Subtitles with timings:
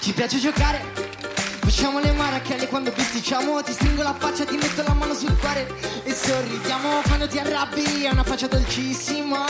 [0.00, 0.80] Ci piace giocare?
[1.58, 5.66] Facciamo le marachelle quando bisticciamo Ti stringo la faccia, ti metto la mano sul cuore
[6.04, 7.00] E sorridiamo.
[7.06, 9.44] Quando ti arrabbi È una faccia dolcissima.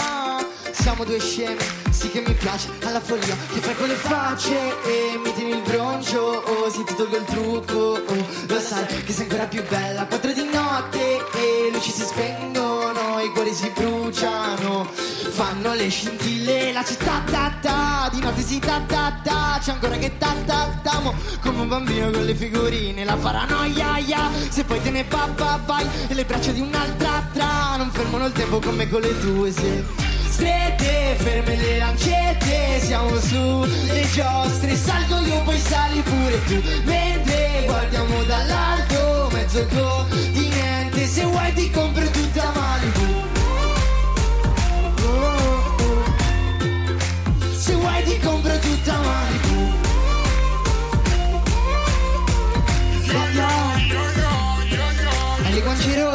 [0.70, 1.61] Siamo due scemi,
[1.91, 2.70] sì che mi piace.
[2.84, 4.56] Alla follia che fai con le facce?
[4.84, 7.74] E mi tieni il broncio Oh, se ti tolgo il trucco.
[8.06, 10.06] Oh, lo sai che sei ancora più bella.
[10.06, 13.98] Quattro di notte e luci si spengono I cuori si bruciano
[15.39, 19.97] Fanno le scintille La città ta ta Di notte si ta ta ta C'è ancora
[19.97, 24.28] che ta ta ta mo, Come un bambino con le figurine La paranoia ya.
[24.48, 28.27] Se poi te ne va va vai E le braccia di un'altra tra Non fermano
[28.27, 29.84] il tempo come con le tue se
[30.28, 37.62] Strette, ferme le lancette Siamo su le giostre Salgo io poi sali pure tu Mentre
[37.64, 40.17] guardiamo dall'alto Mezzo continente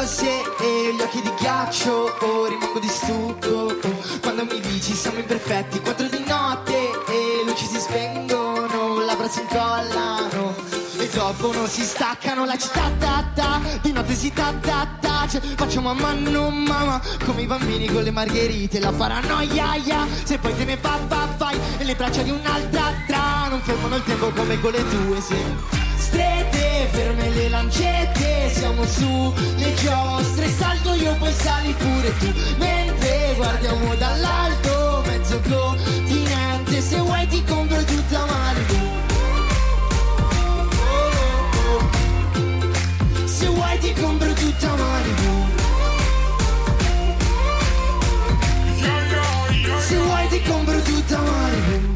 [0.04, 3.74] rosse e gli occhi di ghiaccio Oh, rimango di stucco
[4.22, 10.54] Quando mi dici siamo imperfetti Quattro di notte e luci si spengono Labbra si incollano.
[11.00, 15.26] E dopo non si staccano La città ta ta Di notte si ta ta ta.
[15.30, 20.06] Cioè, Facciamo mamma non mamma Come i bambini con le margherite La paranoia ya.
[20.24, 23.48] Se poi te ne va va vai E le braccia di un'altra tra.
[23.50, 25.83] Non fermano il tempo come con le tue se
[26.14, 33.34] strette, ferme le lancette, siamo su le giostre, salto io poi sali pure tu, mentre
[33.36, 34.43] guardiamo dall'alto.